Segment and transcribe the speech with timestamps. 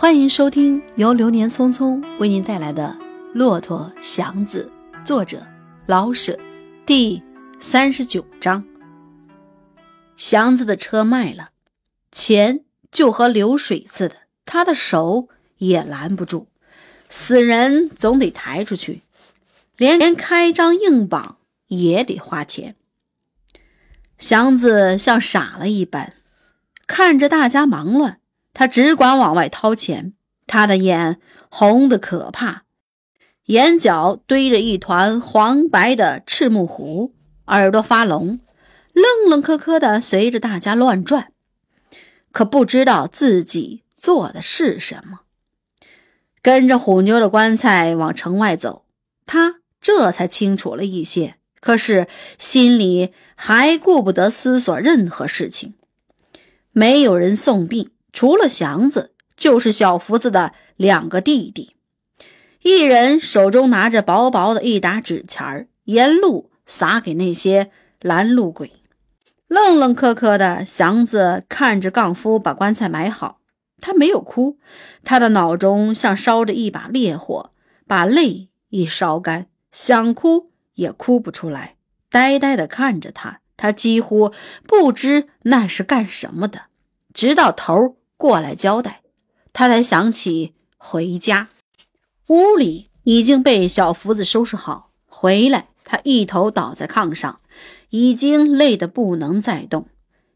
[0.00, 2.96] 欢迎收听由流年匆匆为您带来的
[3.34, 4.72] 《骆驼祥子》，
[5.04, 5.46] 作者
[5.84, 6.38] 老舍，
[6.86, 7.22] 第
[7.58, 8.64] 三十九章。
[10.16, 11.50] 祥子的车卖了，
[12.10, 14.16] 钱就和流水似的，
[14.46, 15.28] 他的手
[15.58, 16.46] 也拦不住，
[17.10, 19.02] 死人总得抬出去，
[19.76, 21.36] 连连开张硬绑
[21.66, 22.74] 也得花钱。
[24.16, 26.14] 祥子像傻了一般，
[26.86, 28.19] 看着大家忙乱。
[28.52, 30.12] 他只管往外掏钱，
[30.46, 32.64] 他的眼红得可怕，
[33.46, 37.14] 眼角堆着一团黄白的赤木糊，
[37.46, 38.40] 耳朵发聋，
[38.92, 41.32] 愣愣磕磕的随着大家乱转，
[42.32, 45.20] 可不知道自己做的是什么。
[46.42, 48.84] 跟着虎妞的棺材往城外走，
[49.26, 52.08] 他这才清楚了一些，可是
[52.38, 55.74] 心里还顾不得思索任何事情。
[56.72, 57.90] 没有人送殡。
[58.12, 61.74] 除了祥子，就是小福子的两个弟弟，
[62.62, 68.72] 一人手中拿着薄薄的一沓纸钱儿，沿路撒给那些拦路鬼。
[69.48, 73.40] 愣愣磕磕的祥子看着杠夫把棺材埋好，
[73.80, 74.58] 他没有哭，
[75.02, 77.50] 他的脑中像烧着一把烈火，
[77.86, 81.76] 把泪一烧干，想哭也哭不出来，
[82.10, 84.32] 呆呆地看着他，他几乎
[84.66, 86.66] 不知那是干什么的，
[87.12, 87.96] 直到头。
[88.20, 89.00] 过来交代，
[89.54, 91.48] 他才想起回家。
[92.26, 94.90] 屋里已经被小福子收拾好。
[95.06, 97.40] 回来，他一头倒在炕上，
[97.88, 99.88] 已经累得不能再动，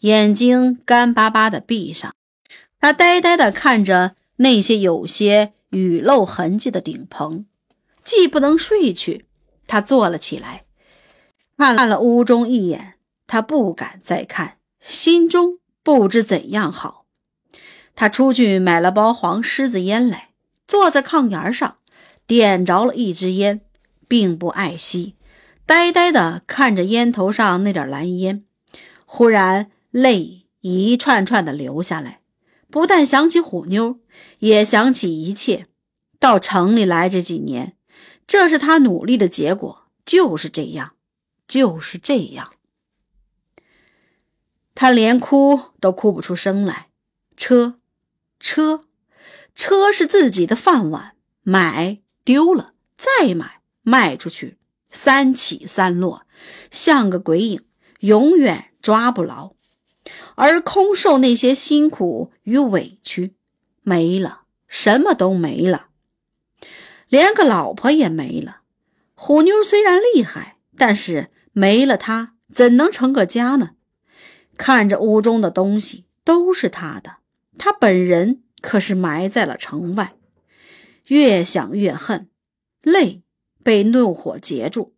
[0.00, 2.12] 眼睛干巴巴的闭上。
[2.80, 7.46] 他呆呆地看着那些有些雨漏痕迹的顶棚，
[8.02, 9.26] 既不能睡去，
[9.68, 10.64] 他坐了起来，
[11.56, 12.94] 看了屋中一眼。
[13.28, 17.04] 他不敢再看，心中不知怎样好。
[17.98, 20.28] 他出去买了包黄狮子烟来，
[20.68, 21.78] 坐在炕沿上，
[22.28, 23.62] 点着了一支烟，
[24.06, 25.16] 并不爱惜，
[25.66, 28.44] 呆呆地看着烟头上那点蓝烟。
[29.04, 32.20] 忽然泪一串串的流下来，
[32.70, 33.98] 不但想起虎妞，
[34.38, 35.66] 也想起一切。
[36.20, 37.74] 到城里来这几年，
[38.28, 40.92] 这是他努力的结果，就是这样，
[41.48, 42.52] 就是这样。
[44.76, 46.86] 他连哭都哭不出声来，
[47.36, 47.77] 车。
[48.40, 48.84] 车，
[49.54, 54.58] 车是自己的饭碗，买丢了，再买卖出去，
[54.90, 56.22] 三起三落，
[56.70, 57.64] 像个鬼影，
[58.00, 59.52] 永远抓不牢。
[60.36, 63.34] 而空受那些辛苦与委屈，
[63.82, 65.88] 没了，什么都没了，
[67.08, 68.62] 连个老婆也没了。
[69.14, 73.72] 虎妞虽然厉害，但是没了她，怎能成个家呢？
[74.56, 77.17] 看着屋中的东西，都是他的。
[77.58, 80.14] 他本人可是埋在了城外，
[81.06, 82.28] 越想越恨，
[82.82, 83.22] 泪
[83.62, 84.94] 被怒火截住。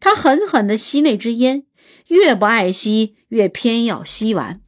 [0.00, 1.64] 他狠狠地吸那支烟，
[2.08, 4.60] 越不爱吸，越偏要吸完。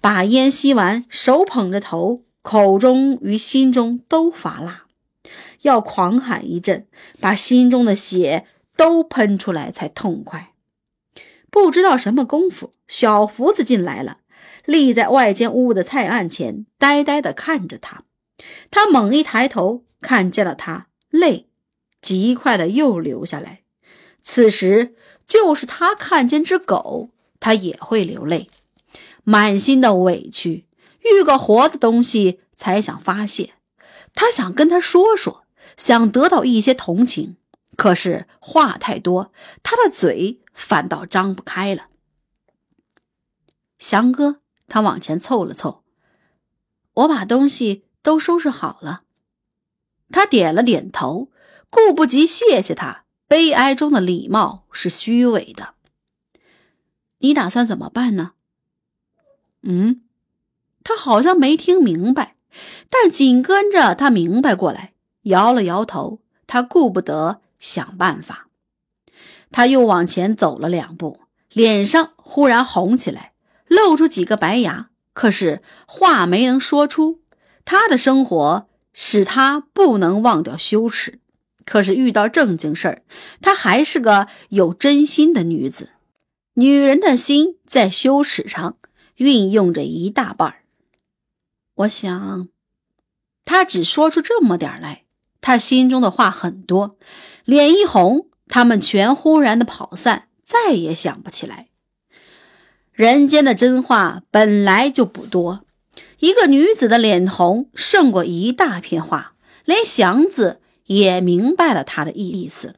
[0.00, 4.84] 把烟吸完，手捧着头，口中与心中都发辣，
[5.62, 6.86] 要狂喊一阵，
[7.20, 8.46] 把心中的血
[8.76, 10.52] 都喷出来才痛快。
[11.50, 14.18] 不知道什么功夫，小福子进来了。
[14.64, 18.04] 立在外间屋的菜案前，呆呆地看着他。
[18.70, 21.48] 他猛一抬头，看见了他，泪
[22.00, 23.62] 极快的又流下来。
[24.22, 24.94] 此时，
[25.26, 28.48] 就是他看见只狗，他也会流泪，
[29.22, 30.66] 满心的委屈，
[31.02, 33.54] 遇个活的东西才想发泄。
[34.14, 35.44] 他想跟他说说，
[35.76, 37.36] 想得到一些同情，
[37.76, 39.32] 可是话太多，
[39.62, 41.88] 他的嘴反倒张不开了。
[43.78, 44.40] 祥哥。
[44.66, 45.84] 他往前凑了凑，
[46.94, 49.02] 我把东西都收拾好了。
[50.10, 51.30] 他点了点头，
[51.70, 53.04] 顾不及谢谢他。
[53.26, 55.74] 悲哀中的礼貌是虚伪的。
[57.18, 58.32] 你打算怎么办呢？
[59.62, 60.02] 嗯，
[60.84, 62.36] 他好像没听明白，
[62.90, 64.92] 但紧跟着他明白过来，
[65.22, 66.20] 摇了摇头。
[66.46, 68.48] 他顾不得想办法，
[69.50, 73.32] 他又往前走了两步，脸上忽然红起来。
[73.84, 77.20] 露出几个白牙，可是话没能说出。
[77.66, 81.20] 他的生活使他不能忘掉羞耻，
[81.66, 83.02] 可是遇到正经事儿，
[83.42, 85.90] 她还是个有真心的女子。
[86.54, 88.76] 女人的心在羞耻上
[89.16, 90.62] 运用着一大半儿
[91.74, 92.48] 我想，
[93.44, 95.04] 他只说出这么点来，
[95.40, 96.96] 他心中的话很多，
[97.44, 101.68] 脸一红，他们全忽然的跑散，再也想不起来。
[102.94, 105.64] 人间的真话本来就不多，
[106.20, 112.76] 一个女子的脸红胜过一大片话，连祥子也明白了她的意意思。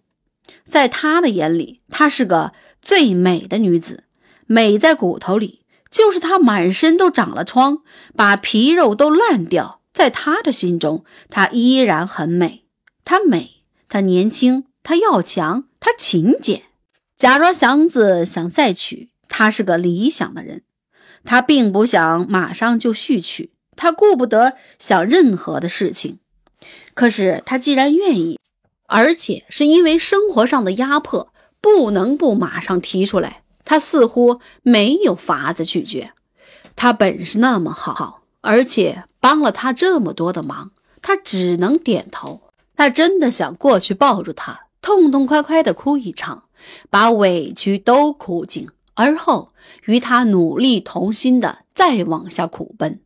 [0.64, 4.04] 在他的眼里，她是个最美的女子，
[4.46, 5.60] 美在骨头里。
[5.90, 7.82] 就是她满身都长了疮，
[8.16, 12.64] 把皮肉都烂掉，在他的心中，她依然很美。
[13.04, 16.62] 她美，她年轻，她要强，她勤俭。
[17.16, 20.62] 假若祥子想再娶，他是个理想的人。
[21.25, 26.19] 他并不想马上就续娶，他顾不得想任何的事情。
[26.94, 28.38] 可是他既然愿意，
[28.87, 33.43] 而且是因为生活上的压迫，不能不马上提出来。
[33.64, 36.12] 他似乎没有法子拒绝。
[36.76, 40.70] 他本事那么好，而且帮了他这么多的忙，
[41.02, 42.43] 他只能点头。
[42.76, 46.44] 他真的想过去抱住他，痛痛快快的哭一场，
[46.90, 48.69] 把委屈都哭尽。
[48.96, 49.52] 而后
[49.84, 53.00] 与他努力同心的再往下苦奔，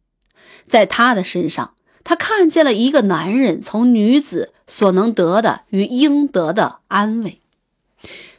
[0.69, 7.41] 在他的身上，他看见了一个男人从女子所能得的与应得的安慰。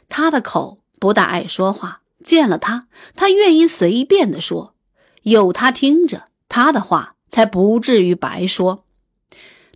[0.08, 4.74] 他的口不大爱说话，见了他，他愿意随便的说，
[5.22, 8.84] 有他听着，他的话才不至于白说。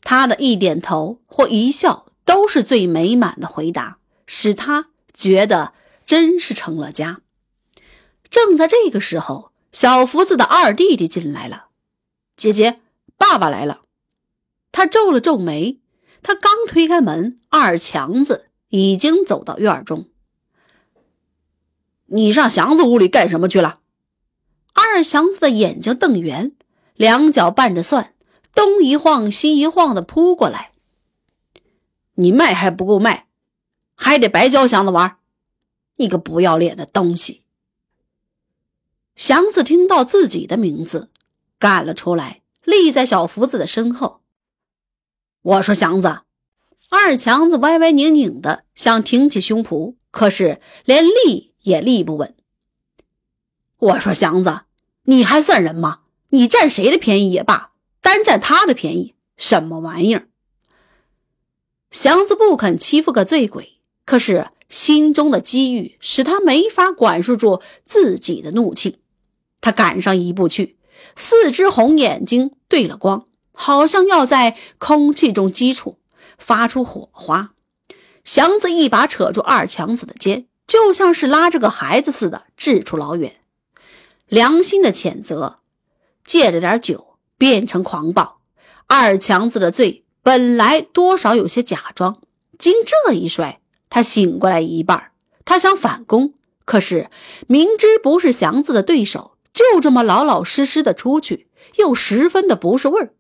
[0.03, 5.73] 他的一点头或一笑，都是最美满的回答，使他觉得
[6.07, 7.21] 真是成了家。
[8.31, 11.67] 正在这个时候，小福子的二弟弟进来了。
[12.37, 12.81] 姐姐，
[13.17, 13.83] 爸爸来了。
[14.73, 15.81] 他皱了皱眉。
[16.23, 20.09] 他刚推开门，二强子已经走到院中。
[22.07, 23.79] 你上祥子屋里干什么去了？
[24.73, 26.51] 二强子的眼睛瞪圆，
[26.95, 28.13] 两脚拌着蒜，
[28.57, 30.73] 东一晃西一晃的扑过来。
[32.15, 33.29] 你卖还不够卖，
[33.95, 35.19] 还得白教祥子玩。
[35.95, 37.45] 你个不要脸的东西！
[39.17, 41.09] 祥子听到自己的名字，
[41.59, 44.21] 赶了出来，立在小福子的身后。
[45.41, 46.21] 我说：“祥子。”
[46.91, 52.37] 二强子歪歪拧拧的想挺起胸脯，可是连立也立不稳。
[53.79, 54.61] 我说：“祥子，
[55.05, 56.03] 你还算人吗？
[56.29, 57.73] 你占谁的便宜也罢，
[58.03, 60.29] 单占他的便宜，什么玩意儿？”
[61.91, 68.99] 祥子不肯欺负个醉鬼，可是心中的机遇使他没法管束住自己的怒气。
[69.67, 70.79] 他赶上一步去，
[71.17, 75.99] 四只红眼睛对了光，好像要在空气中击出，
[76.39, 77.51] 发出火花。
[78.23, 83.41] 祥子一把扯住二强子的肩，就像是拉着个孩子似的，掷出老远。
[84.29, 85.57] 良心的谴责，
[86.25, 88.39] 借着点酒变成狂暴。
[88.87, 92.21] 二强子的罪本来多少有些假装，
[92.57, 93.59] 经这一摔，
[93.91, 95.11] 他醒过来一半。
[95.45, 96.35] 他想反攻，
[96.65, 97.11] 可是
[97.49, 99.33] 明知不是祥子的对手。
[99.57, 103.15] 就这么老老实实的出去，又十分的不是味儿。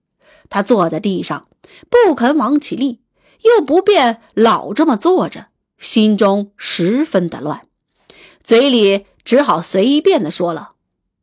[0.50, 1.48] 他坐在地上，
[1.88, 3.00] 不肯往起立，
[3.40, 5.46] 又不便老这么坐着，
[5.78, 7.66] 心中十分的乱，
[8.44, 10.72] 嘴里只好随便的说了：“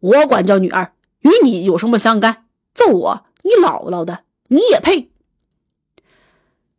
[0.02, 2.48] 我管教女儿，与你有什么相干？
[2.74, 5.12] 揍我，你姥姥的，你也配？”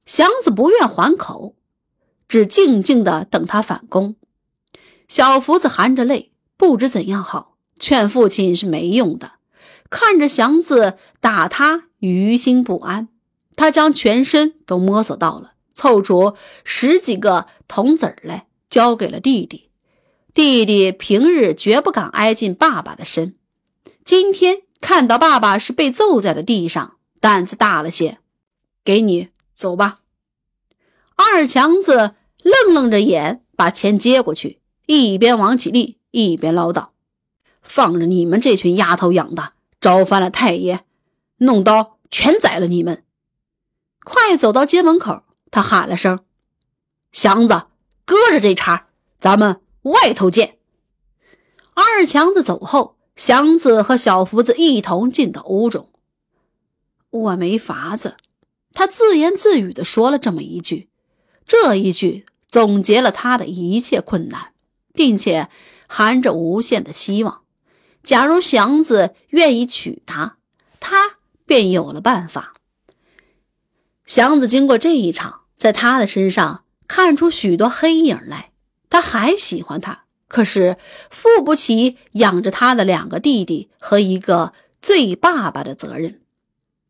[0.07, 1.55] 祥子不愿还口，
[2.27, 4.17] 只静静的等他反攻。
[5.07, 7.54] 小福子含着泪，不知怎样好。
[7.79, 9.32] 劝父亲是没用的，
[9.91, 13.08] 看着祥子打他，于心不安。
[13.56, 16.34] 他将全身都摸索到了，凑出
[16.65, 19.70] 十几个铜子来，交给了弟弟。
[20.32, 23.37] 弟弟平日绝不敢挨近爸爸的身，
[24.05, 28.19] 今天看到爸爸是被揍在了地上，胆子大了些。
[28.82, 30.01] 给你，走吧。
[31.15, 36.89] 二强子愣愣着眼，把钱接过去，一边往起立，一边唠叨。
[37.65, 40.85] 放着你们这群丫头养的，招翻了太爷，
[41.39, 43.03] 弄刀全宰了你们！
[44.05, 46.21] 快走到街门口，他喊了声
[47.11, 47.63] ：“祥子，
[48.05, 50.59] 搁着这茬，咱们外头见。”
[51.75, 55.89] 二强子走后，祥子和小福子一同进到屋中。
[57.11, 58.17] 我没法子，
[58.73, 60.89] 他自言自语的说了这么一句，
[61.47, 64.53] 这一句总结了他的一切困难，
[64.93, 65.49] 并且
[65.89, 67.44] 含着无限的希望。
[68.05, 70.37] 假如祥子愿意娶她，
[70.79, 72.55] 他便有了办法。
[74.05, 78.53] 祥子经过这一场，在他的身上看出许多黑影来。
[78.91, 80.77] 他还喜欢他，可是
[81.11, 86.20] 负不起养着他的两个弟弟和一个醉爸爸的责任。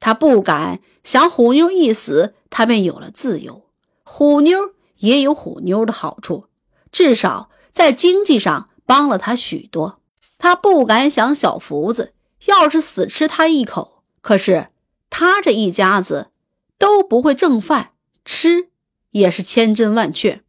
[0.01, 3.65] 他不敢想虎妞一死，他便有了自由。
[4.03, 6.47] 虎妞也有虎妞的好处，
[6.93, 10.01] 至少在经济上帮了他许多。
[10.39, 12.15] 他不敢想小福子
[12.47, 14.69] 要是死吃他一口，可是
[15.09, 16.31] 他这一家子
[16.79, 17.93] 都不会挣饭，
[18.25, 18.69] 吃
[19.11, 20.43] 也是千真万确。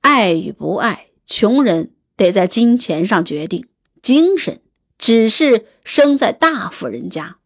[0.00, 3.66] 爱与不爱，穷人得在金钱上决定，
[4.02, 4.60] 精神
[4.98, 7.38] 只是生在大富人家。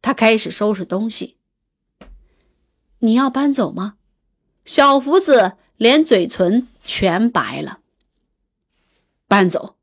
[0.00, 1.36] 他开始收拾东西。
[3.00, 3.96] 你要搬走吗？
[4.64, 7.80] 小福子连嘴唇全白了。
[9.28, 9.76] 搬走。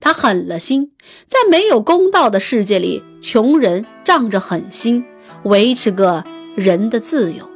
[0.00, 0.92] 他狠了心，
[1.26, 5.04] 在没有公道的世界里，穷人仗着狠心
[5.44, 6.24] 维持个
[6.56, 7.48] 人的自由，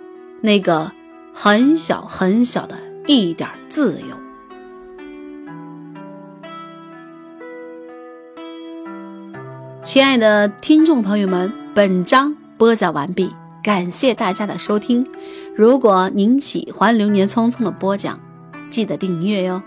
[0.43, 0.93] 那个
[1.33, 4.21] 很小很小的一点自由。
[9.83, 13.31] 亲爱的听众朋友们，本章播讲完毕，
[13.63, 15.07] 感谢大家的收听。
[15.57, 18.21] 如果您喜欢《流年匆匆》的播讲，
[18.71, 19.63] 记得订阅哟。